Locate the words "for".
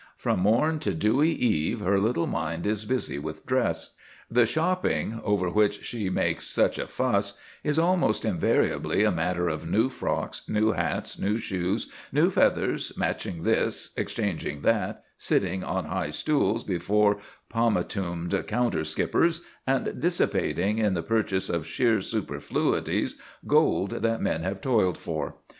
24.97-25.35